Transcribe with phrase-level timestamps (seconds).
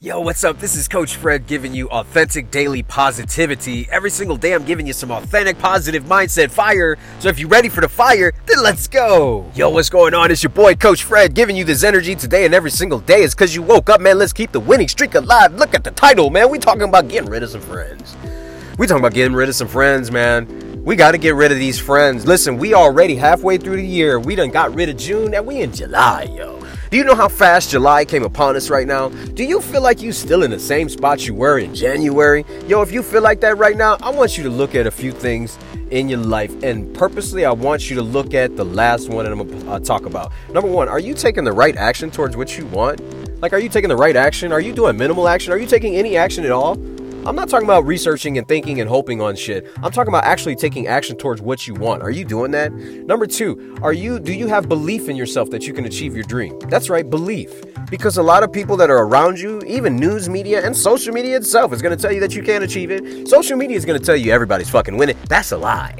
[0.00, 0.60] Yo, what's up?
[0.60, 3.88] This is Coach Fred giving you authentic daily positivity.
[3.90, 6.96] Every single day, I'm giving you some authentic positive mindset fire.
[7.18, 9.50] So if you're ready for the fire, then let's go.
[9.56, 10.30] Yo, what's going on?
[10.30, 13.24] It's your boy, Coach Fred, giving you this energy today and every single day.
[13.24, 14.18] It's because you woke up, man.
[14.18, 15.54] Let's keep the winning streak alive.
[15.54, 16.48] Look at the title, man.
[16.48, 18.16] We talking about getting rid of some friends.
[18.78, 20.80] We talking about getting rid of some friends, man.
[20.84, 22.24] We got to get rid of these friends.
[22.24, 24.20] Listen, we already halfway through the year.
[24.20, 26.57] We done got rid of June and we in July, yo.
[26.90, 29.10] Do you know how fast July came upon us right now?
[29.10, 32.46] Do you feel like you still in the same spot you were in January?
[32.66, 34.90] Yo, if you feel like that right now, I want you to look at a
[34.90, 35.58] few things
[35.90, 39.32] in your life and purposely I want you to look at the last one that
[39.32, 40.32] I'm gonna uh, talk about.
[40.50, 43.02] Number 1, are you taking the right action towards what you want?
[43.42, 44.50] Like are you taking the right action?
[44.50, 45.52] Are you doing minimal action?
[45.52, 46.76] Are you taking any action at all?
[47.28, 49.70] I'm not talking about researching and thinking and hoping on shit.
[49.82, 52.02] I'm talking about actually taking action towards what you want.
[52.02, 52.72] Are you doing that?
[52.72, 56.24] Number 2, are you do you have belief in yourself that you can achieve your
[56.24, 56.58] dream?
[56.70, 57.52] That's right, belief.
[57.90, 61.36] Because a lot of people that are around you, even news media and social media
[61.36, 63.28] itself is going to tell you that you can't achieve it.
[63.28, 65.18] Social media is going to tell you everybody's fucking winning.
[65.28, 65.96] That's a lie.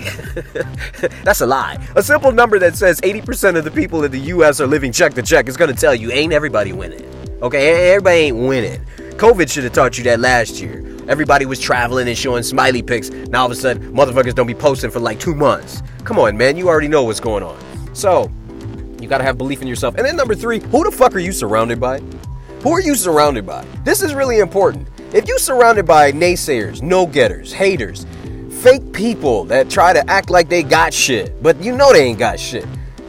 [1.25, 1.77] That's a lie.
[1.95, 5.13] A simple number that says 80% of the people in the US are living check
[5.13, 7.05] to check is going to tell you ain't everybody winning.
[7.43, 8.81] Okay, everybody ain't winning.
[9.19, 10.88] COVID should have taught you that last year.
[11.09, 13.09] Everybody was traveling and showing smiley pics.
[13.09, 15.83] Now all of a sudden, motherfuckers don't be posting for like two months.
[16.05, 16.57] Come on, man.
[16.59, 17.59] You already know what's going on.
[17.95, 18.31] So,
[19.01, 19.95] you gotta have belief in yourself.
[19.95, 22.01] And then number three, who the fuck are you surrounded by?
[22.63, 23.65] Who are you surrounded by?
[23.85, 24.87] This is really important.
[25.15, 28.05] If you're surrounded by naysayers, no-getters, haters,
[28.63, 32.19] fake people that try to act like they got shit, but you know they ain't
[32.19, 32.67] got shit.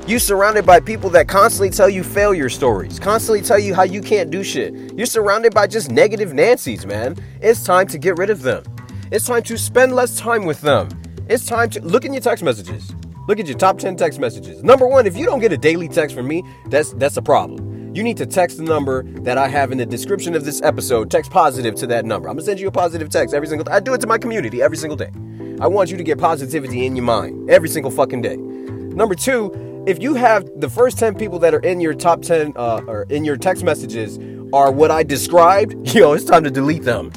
[0.09, 4.01] You surrounded by people that constantly tell you failure stories, constantly tell you how you
[4.01, 4.73] can't do shit.
[4.95, 7.15] You're surrounded by just negative Nancy's, man.
[7.41, 8.63] It's time to get rid of them.
[9.11, 10.89] It's time to spend less time with them.
[11.27, 12.91] It's time to look in your text messages.
[13.27, 14.63] Look at your top 10 text messages.
[14.63, 17.93] Number 1, if you don't get a daily text from me, that's that's a problem.
[17.93, 21.11] You need to text the number that I have in the description of this episode.
[21.11, 22.29] Text positive to that number.
[22.29, 23.73] I'm to send you a positive text every single day.
[23.73, 25.11] I do it to my community every single day.
[25.61, 28.37] I want you to get positivity in your mind every single fucking day.
[28.37, 32.53] Number 2, if you have the first 10 people that are in your top 10
[32.55, 34.19] uh, or in your text messages
[34.53, 37.11] are what I described, yo, it's time to delete them.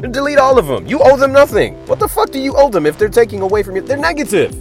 [0.00, 0.86] delete all of them.
[0.86, 1.74] You owe them nothing.
[1.86, 3.82] What the fuck do you owe them if they're taking away from you?
[3.82, 4.54] They're negative.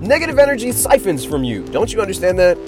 [0.00, 1.64] Negative energy siphons from you.
[1.68, 2.58] Don't you understand that?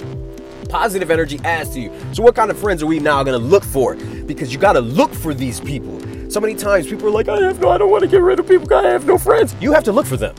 [0.69, 1.91] Positive energy adds to you.
[2.11, 3.95] So, what kind of friends are we now to look for?
[3.95, 5.97] Because you got to look for these people.
[6.29, 8.39] So many times people are like, I have no, I don't want to get rid
[8.39, 8.73] of people.
[8.73, 9.55] I have no friends.
[9.61, 10.35] You have to look for them.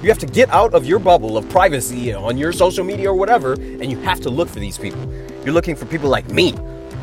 [0.00, 3.14] You have to get out of your bubble of privacy on your social media or
[3.14, 5.12] whatever, and you have to look for these people.
[5.44, 6.54] You're looking for people like me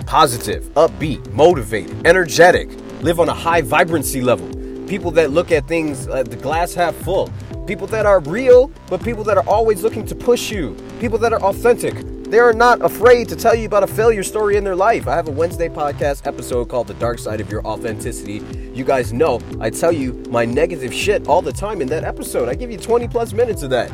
[0.06, 2.70] positive, upbeat, motivated, energetic,
[3.02, 4.48] live on a high vibrancy level.
[4.88, 7.30] People that look at things uh, the glass half full.
[7.66, 10.78] People that are real, but people that are always looking to push you.
[11.00, 11.96] People that are authentic.
[12.28, 15.08] They are not afraid to tell you about a failure story in their life.
[15.08, 18.42] I have a Wednesday podcast episode called The Dark Side of Your Authenticity.
[18.74, 22.50] You guys know I tell you my negative shit all the time in that episode.
[22.50, 23.92] I give you 20 plus minutes of that.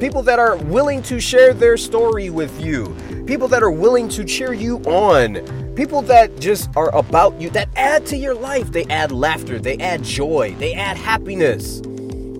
[0.00, 2.96] People that are willing to share their story with you.
[3.26, 5.74] People that are willing to cheer you on.
[5.74, 8.72] People that just are about you, that add to your life.
[8.72, 11.82] They add laughter, they add joy, they add happiness.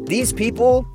[0.07, 0.87] These people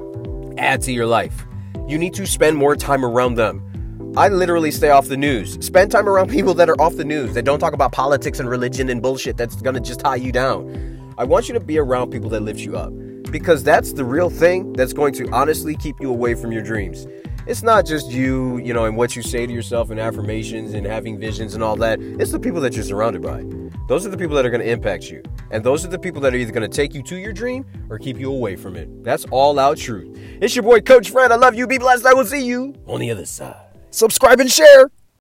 [0.58, 1.46] add to your life.
[1.88, 3.69] You need to spend more time around them.
[4.18, 5.64] I literally stay off the news.
[5.66, 8.50] Spend time around people that are off the news, that don't talk about politics and
[8.50, 11.14] religion and bullshit that's gonna just tie you down.
[11.18, 12.92] I want you to be around people that lift you up
[13.32, 17.08] because that's the real thing that's going to honestly keep you away from your dreams.
[17.46, 20.86] It's not just you, you know, and what you say to yourself and affirmations and
[20.86, 22.00] having visions and all that.
[22.00, 23.44] It's the people that you're surrounded by.
[23.88, 25.24] Those are the people that are going to impact you.
[25.52, 27.66] And those are the people that are either going to take you to your dream
[27.90, 29.04] or keep you away from it.
[29.04, 30.18] That's all out truth.
[30.42, 31.32] It's your boy, Coach Fred.
[31.32, 31.66] I love you.
[31.66, 32.06] Be blessed.
[32.06, 34.90] I will see you on the other side subscribe, and share.